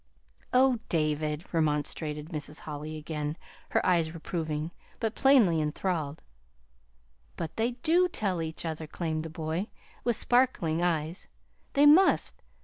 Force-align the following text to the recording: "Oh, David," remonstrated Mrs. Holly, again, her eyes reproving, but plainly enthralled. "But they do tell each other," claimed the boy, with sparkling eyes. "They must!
"Oh, 0.51 0.79
David," 0.89 1.45
remonstrated 1.51 2.29
Mrs. 2.29 2.61
Holly, 2.61 2.97
again, 2.97 3.37
her 3.69 3.85
eyes 3.85 4.15
reproving, 4.15 4.71
but 4.99 5.13
plainly 5.13 5.61
enthralled. 5.61 6.23
"But 7.37 7.55
they 7.55 7.73
do 7.83 8.07
tell 8.07 8.41
each 8.41 8.65
other," 8.65 8.87
claimed 8.87 9.21
the 9.23 9.29
boy, 9.29 9.67
with 10.03 10.15
sparkling 10.15 10.81
eyes. 10.81 11.27
"They 11.73 11.85
must! 11.85 12.41